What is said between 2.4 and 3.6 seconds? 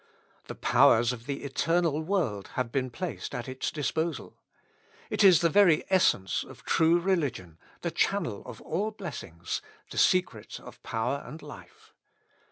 have been placed at